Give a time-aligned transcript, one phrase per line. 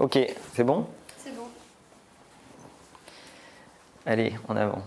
[0.00, 0.18] Ok,
[0.54, 0.86] c'est bon?
[1.18, 1.44] C'est bon.
[4.04, 4.82] Allez, en avant.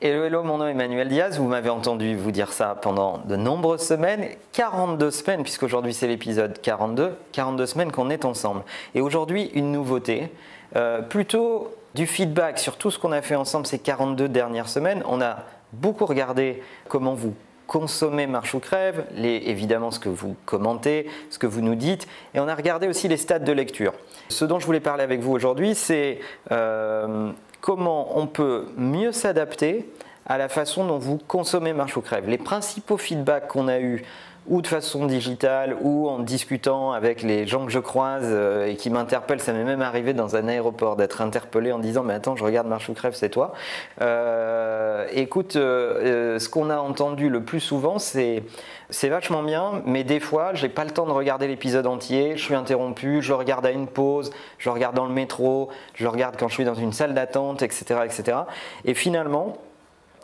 [0.00, 1.36] Hello, hello, mon nom est Emmanuel Diaz.
[1.38, 6.60] Vous m'avez entendu vous dire ça pendant de nombreuses semaines, 42 semaines, puisqu'aujourd'hui c'est l'épisode
[6.62, 8.62] 42, 42 semaines qu'on est ensemble.
[8.94, 10.32] Et aujourd'hui, une nouveauté,
[10.76, 15.02] euh, plutôt du feedback sur tout ce qu'on a fait ensemble ces 42 dernières semaines.
[15.08, 15.38] On a
[15.72, 17.34] beaucoup regardé comment vous
[17.70, 22.08] consommez Marche ou Crève, les, évidemment ce que vous commentez, ce que vous nous dites,
[22.34, 23.92] et on a regardé aussi les stades de lecture.
[24.28, 26.18] Ce dont je voulais parler avec vous aujourd'hui, c'est
[26.50, 27.30] euh,
[27.60, 29.88] comment on peut mieux s'adapter
[30.30, 32.28] à la façon dont vous consommez Marche ou Crève.
[32.28, 34.04] Les principaux feedbacks qu'on a eus
[34.46, 38.76] ou de façon digitale ou en discutant avec les gens que je croise euh, et
[38.76, 39.40] qui m'interpellent.
[39.40, 42.68] Ça m'est même arrivé dans un aéroport d'être interpellé en disant mais attends je regarde
[42.68, 43.54] Marche ou crève c'est toi.
[44.02, 48.44] Euh, écoute, euh, ce qu'on a entendu le plus souvent c'est
[48.88, 52.42] c'est vachement bien, mais des fois, j'ai pas le temps de regarder l'épisode entier, je
[52.42, 56.02] suis interrompu, je le regarde à une pause, je le regarde dans le métro, je
[56.02, 58.38] le regarde quand je suis dans une salle d'attente, etc., etc.
[58.84, 59.58] Et finalement,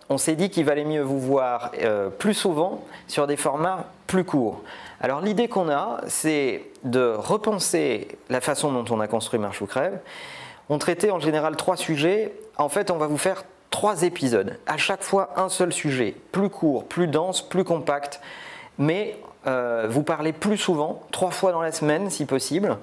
[0.09, 4.25] on s'est dit qu'il valait mieux vous voir euh, plus souvent sur des formats plus
[4.25, 4.63] courts.
[5.01, 9.67] Alors l'idée qu'on a, c'est de repenser la façon dont on a construit Marche ou
[9.67, 9.99] Crève.
[10.69, 12.33] On traitait en général trois sujets.
[12.57, 14.59] En fait, on va vous faire trois épisodes.
[14.67, 16.15] À chaque fois, un seul sujet.
[16.33, 18.21] Plus court, plus dense, plus compact.
[18.79, 22.79] Mais euh, vous parlez plus souvent, trois fois dans la semaine si possible.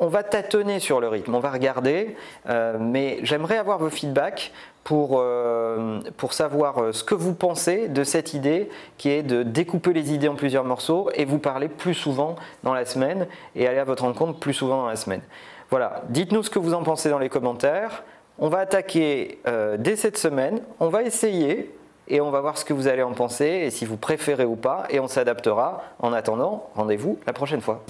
[0.00, 2.14] On va tâtonner sur le rythme, on va regarder,
[2.48, 4.52] euh, mais j'aimerais avoir vos feedbacks
[4.84, 9.42] pour, euh, pour savoir euh, ce que vous pensez de cette idée qui est de
[9.42, 13.66] découper les idées en plusieurs morceaux et vous parler plus souvent dans la semaine et
[13.66, 15.22] aller à votre rencontre plus souvent dans la semaine.
[15.68, 18.04] Voilà, dites-nous ce que vous en pensez dans les commentaires.
[18.38, 19.40] On va attaquer
[19.78, 21.74] dès cette semaine, on va essayer
[22.06, 24.54] et on va voir ce que vous allez en penser et si vous préférez ou
[24.54, 25.82] pas et on s'adaptera.
[25.98, 27.84] En attendant, rendez-vous la prochaine fois.